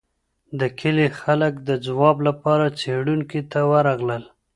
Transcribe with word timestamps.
د 0.59 0.61
کلي 0.79 1.07
خلګ 1.21 1.53
د 1.69 1.71
ځواب 1.85 2.17
لپاره 2.27 2.65
څېړونکي 2.79 3.41
ته 3.51 3.59
ورغلل. 3.71 4.23